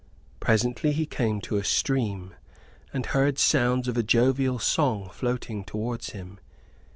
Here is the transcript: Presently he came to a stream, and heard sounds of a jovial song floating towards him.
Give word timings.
Presently 0.39 0.93
he 0.93 1.05
came 1.05 1.39
to 1.41 1.57
a 1.57 1.63
stream, 1.63 2.33
and 2.91 3.05
heard 3.05 3.37
sounds 3.37 3.87
of 3.87 3.95
a 3.97 4.01
jovial 4.01 4.57
song 4.57 5.11
floating 5.13 5.63
towards 5.63 6.09
him. 6.09 6.39